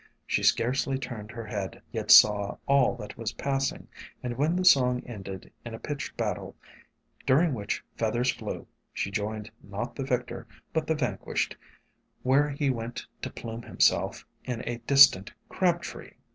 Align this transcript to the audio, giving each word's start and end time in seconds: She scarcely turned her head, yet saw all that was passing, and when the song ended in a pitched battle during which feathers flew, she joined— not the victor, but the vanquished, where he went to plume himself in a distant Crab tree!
She 0.25 0.41
scarcely 0.41 0.97
turned 0.97 1.29
her 1.29 1.45
head, 1.45 1.79
yet 1.91 2.09
saw 2.09 2.57
all 2.65 2.95
that 2.95 3.19
was 3.19 3.33
passing, 3.33 3.87
and 4.23 4.35
when 4.35 4.55
the 4.55 4.65
song 4.65 5.03
ended 5.05 5.53
in 5.63 5.75
a 5.75 5.79
pitched 5.79 6.17
battle 6.17 6.55
during 7.27 7.53
which 7.53 7.83
feathers 7.99 8.31
flew, 8.31 8.65
she 8.95 9.11
joined— 9.11 9.51
not 9.61 9.95
the 9.95 10.03
victor, 10.03 10.47
but 10.73 10.87
the 10.87 10.95
vanquished, 10.95 11.55
where 12.23 12.49
he 12.49 12.71
went 12.71 13.05
to 13.21 13.29
plume 13.29 13.61
himself 13.61 14.25
in 14.43 14.61
a 14.67 14.79
distant 14.87 15.31
Crab 15.49 15.83
tree! 15.83 16.15